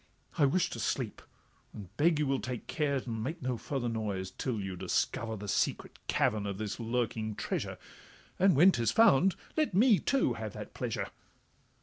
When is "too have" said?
9.99-10.53